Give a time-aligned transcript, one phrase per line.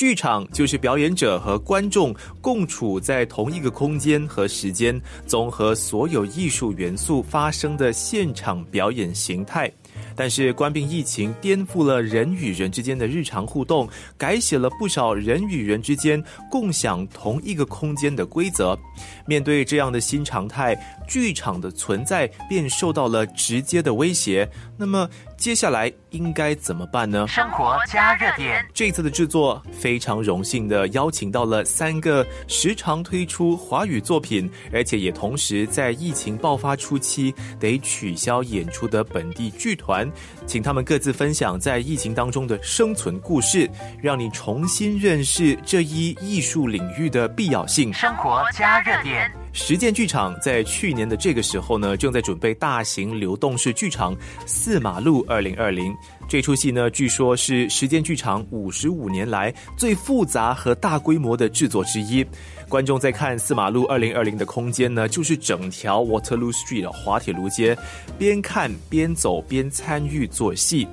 [0.00, 9.70] 剧场就是表演者和观众共处在同一个空间和时间，综合所有艺术元素发生的现场表演形态。
[10.16, 13.86] 但是，冠病疫情颠覆了人与人之间的日常互动，
[14.16, 18.78] 改写了不少人与人之间共享同一个空间的规则。
[19.26, 20.74] 面对这样的新常态，
[21.06, 24.48] 剧场的存在便受到了直接的威胁。
[24.78, 25.08] 那么，
[25.40, 27.26] 接下来应该怎么办呢？
[27.26, 40.06] 生活加热点，这次的制作非常荣幸的邀请到了三个时常推出华语作品，而且也同时在疫情爆发初期得取消演出的本地剧团，
[40.46, 43.66] 请他们各自分享在疫情当中的生存故事，
[44.02, 47.90] 让你重新认识这一艺术领域的必要性。
[47.94, 49.32] 生活加热点。
[49.52, 54.14] 实践剧场在去年的这个时候呢，正在准备大型流动式剧场
[54.46, 55.92] 《四马路二零二零》。
[56.28, 62.24] 这出戏呢，据说是实践剧场五十五年来最复杂和大规模的制作之一。
[62.68, 67.76] 观众在看《四马路二零二零》的空间呢，就是整条 Waterloo Street 的滑铁卢街，
[68.16, 70.86] 边看边走边参与做戏。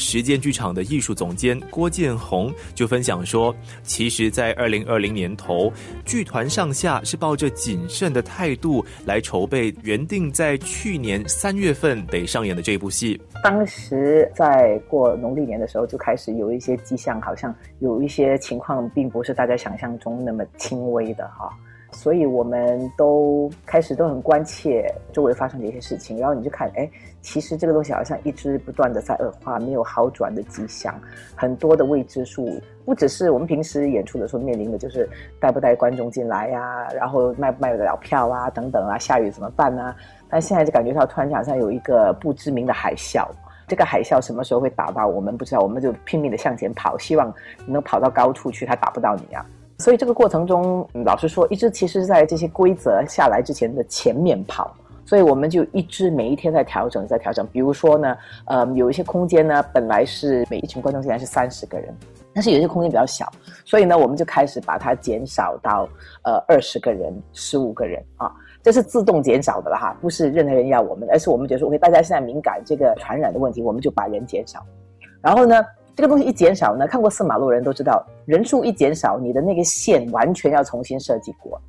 [0.00, 5.70] 时间剧场的艺术总监郭建宏就分享说：“其实，在二零二零年头，
[6.06, 13.20] 剧团上下是抱着谨慎的态度来筹备原定在去年三月份得上演的这部戏。
[13.44, 21.54] 当时在过农历年的时候，就开始有一些迹象，好像有一些情况并不是大家想象中那么轻微的哈。”
[21.92, 26.88] 所以我们都开始都很关切周围发生的一些事情，然后你就看，哎，
[27.20, 30.94] 其实这个东西好像一直不断的在恶化，没有好转的迹象，
[31.34, 35.08] 很多的未知数，不只是我们平时演出的时候面临的，就是
[35.40, 39.94] 带不带观众进来呀，然后卖不卖得了票啊，等等啊，下雨怎么办呢？
[40.28, 43.26] 但现在就感觉到突然好像有一个不知名的海啸，
[43.66, 47.34] 这个海啸什么时候会打到我们不知道，我们就拼命的向前跑，希望
[47.66, 49.44] 能跑到高处去，它打不到你啊。
[49.80, 54.70] 所以这个过程中，老实说，一直其实在这些规则下来之前的前面跑，
[55.06, 57.46] 所以我们就一直每一天在调整，在调整。
[57.50, 61.96] 比如说呢，呃，有一些空间呢，本来是每一群观众现在是三十个人，
[62.34, 63.26] 但是有些空间比较小，
[63.64, 65.88] 所以呢，我们就开始把它减少到
[66.24, 68.30] 呃二十个人、十五个人啊，
[68.62, 74.62] 这是自动减少的了哈，不是任何人要我们，而是我们觉得说，OK，大家现在敏感这个传染的问题，我们就把人减少，
[75.22, 75.56] 然后呢。
[75.96, 81.60] 这个东西一减少呢，看过四马路的人都知道，人数一减少，你的那个线完全要重新设计过。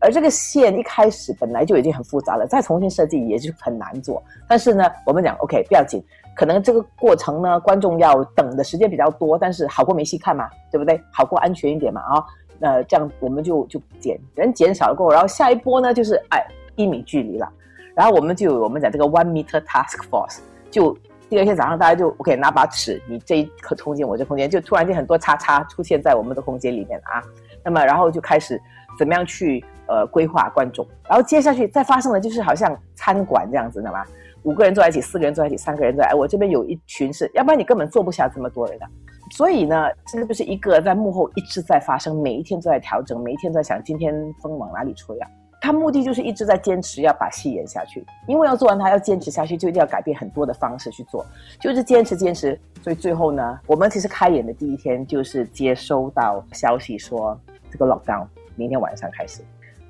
[0.00, 4.22] 而这个线一开始本来就已经很复杂了，再重新设计也是很难做。
[4.46, 6.04] 但是呢，我们讲 OK 不要紧，
[6.36, 11.00] 可能这个过程呢，观众要等的时间比较多，但是好过没戏看嘛，对不对？
[11.10, 12.24] 好过安全一点嘛啊。
[12.58, 16.46] 那这样我们就就减人减少了过后，然后下一波呢就是哎
[16.76, 17.50] 一米距离了，
[17.94, 20.38] 然后我们就我们讲这个 one meter task force
[20.70, 20.96] 就。
[21.28, 27.22] 第二天早上，大家就 OK 拿把尺，你这一个空间，我这空间，就突然间很多叉叉出现在我们的空间里面了啊。
[27.62, 28.58] 那么，然后就开始
[28.98, 34.02] 怎么样去呃规划观众，然后接下去再发生的就是好像餐馆这样子，知道吗？
[34.44, 38.86] 五个人坐在一起，四个人坐在一起，三个人坐，哎，我这边有一群是，要不然你根本坐不下这么多人的。
[39.32, 45.28] 所以呢，这就是一个在幕后一直在发生，每一天都在调整，每一天都在想今天风往哪里吹啊。
[45.60, 51.24] 他目的就是一直在坚持要把戏演下去，因为要做完它要坚持下去，就一定要改变很多的方式去做，
[51.60, 52.58] 就是坚持坚持。
[52.82, 57.38] 所以最后呢，我们其实开演的第一天就是接收到消息说
[57.70, 59.42] 这个 lockdown 明天晚上开始，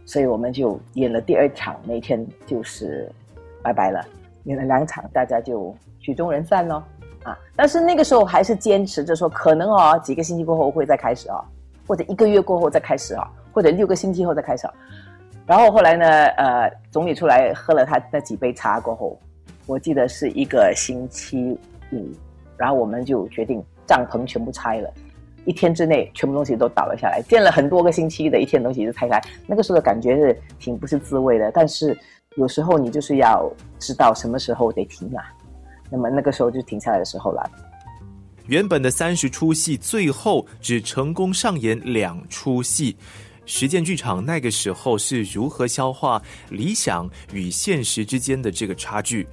[0.07, 3.11] 所以我们就演了第二场，那天就是
[3.63, 4.05] 拜拜了。
[4.45, 6.83] 演了两场，大家就曲终人散咯。
[7.25, 7.37] 啊！
[7.55, 11.45] 但是那个时候还是坚持着说，可能哦几个星期过后会再开始啊，
[11.87, 14.67] 或者一个月过后再开始啊，或者六个星期后再开始。
[15.49, 16.07] 然后后来呢？
[16.37, 19.19] 呃，总理出来喝了他那几杯茶过后，
[19.65, 21.59] 我记得是一个星期
[21.91, 22.07] 五，
[22.59, 24.93] 然后我们就决定帐篷全部拆了，
[25.47, 29.19] 一天之内全部东西都倒了下来，建了很多个星期的一天东西就拆开。
[29.47, 31.99] 那个时候的感觉是挺不是滋味的，但是
[32.37, 35.33] 有时候你就是要知道什么时候得停啊。
[35.89, 37.51] 那么那个时候就停下来的时候了。
[38.49, 42.99] 原本的三十出戏，最后只成功上演两出戏。
[43.49, 49.27] 实践剧场那个时候是如何消化理想与现实之间的这个差距？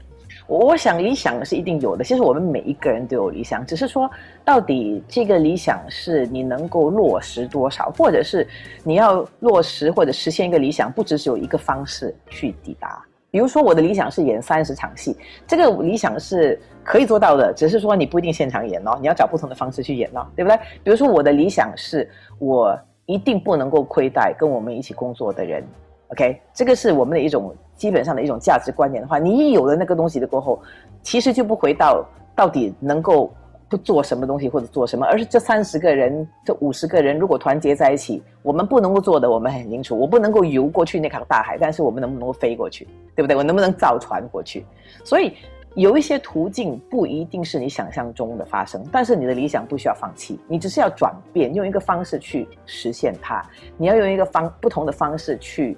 [0.48, 4.10] 我想理想是一定有的，其实我们每一个人都有理想，只是说
[4.46, 8.48] 到底这个理想是你能够落实多少，或者是
[8.86, 13.04] 你要落实或者实现一个理想，不只是有一个方式去抵达。
[13.30, 15.14] 比如说我的理想是演三十场戏，
[15.46, 20.58] 这个理想是可以做到的，只是说你不一定现场演哦，你要找不同的方式去演哦，对不对？
[20.86, 22.10] 比如说我的理想是
[22.40, 22.80] 我。
[23.06, 25.64] 一定不能够亏待跟我们一起工作的人
[26.10, 30.60] ，OK，这个是我们的一种基本上的一种价值观念的话，你一有了那个东西的过后，
[31.02, 32.04] 其实就不回到
[32.36, 33.32] 到底能够
[33.70, 39.98] 不做什么东西或者做什么，而是这三十个人、这五十个人如果团结在一起，我们不能够做的，我们很清楚。
[40.00, 43.36] 我不能够游过去那条大海，但是我们能不能够飞过去，对不对？
[43.36, 44.66] 我能不能造船过去？
[45.04, 45.34] 所以
[45.76, 53.42] 有一些途径不一定是你想象中的发生，但是你的理想不需要放弃，你只是要转变，用一个方式去实现它。
[53.78, 55.78] 你要用一个方不同的方式去。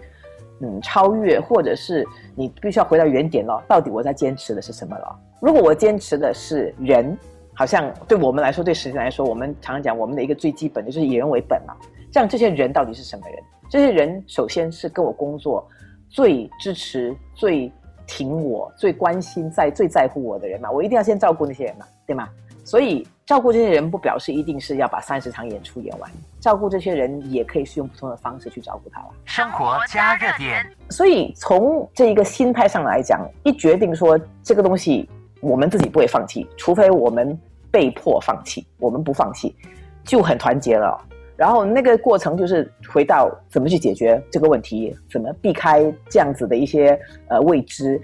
[0.59, 2.03] 嗯，超越，或者是
[2.35, 3.63] 你必须要回到原点了。
[3.67, 5.15] 到底我在坚持的是什么了？
[5.39, 7.15] 如果我坚持的是人，
[7.53, 11.75] 好像对我们来说，对时间来说，我们常常讲我们的一个最基本的就是以人为本嘛。
[12.11, 13.37] 这样这些人到底是什么人？
[13.69, 15.63] 这些人首先是跟我工作
[16.09, 17.71] 最支持、最
[18.07, 20.71] 挺我、最关心、在最在乎我的人嘛。
[20.71, 22.27] 我一定要先照顾那些人嘛，对吗？
[22.63, 26.11] 所以照顾这些人不表示一定是要把三十场演出演完，
[26.41, 29.07] 照顾这些人也可以是用不同的方式去照顾他了。
[29.23, 30.65] 生活加热点。
[30.89, 35.09] 所以从这一个心态上来讲，一决定说这个东西
[35.39, 37.39] 我们自己不会放弃，除非我们
[37.71, 39.55] 被迫放弃，我们不放弃
[40.03, 40.99] 就很团结了。
[41.37, 48.01] 然后那个过程就是回到怎么去解决这个问题，怎么避开这样子的一些呃未知。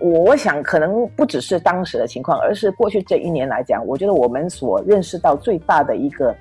[0.00, 6.32] 我想可能不只是当时的情况，而是过去这一年来讲，我觉得我们所认识到最大的一个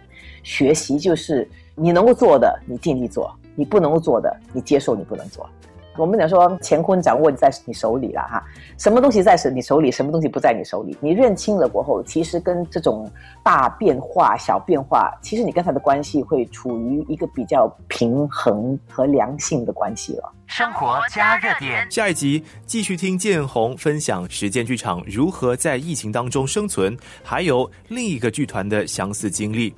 [0.44, 5.50] 学习，就是你能够做的，你尽力做；你不能够做的，你接受你不能做。
[5.98, 8.44] 我们讲说乾坤掌握在你手里了哈，
[8.78, 10.96] 什么东西在是你手里，什么东西不在你手里。
[11.02, 13.10] 你认清了过后，其实跟这种
[13.44, 20.34] 大变化、小变化，其实你跟他的关系会处于一个比较平衡和良性的关系了。
[20.46, 29.76] 生活加热点，下一集继续听建宏分享时间剧场如何在疫情当中生存，还有另一个剧团的相似经历。